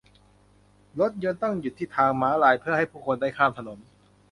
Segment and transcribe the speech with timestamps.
[0.99, 3.79] รถยนต์ต้องหยุดที่ทางม้าลายเพื่อให้ผู้คนได้ข้ามถนน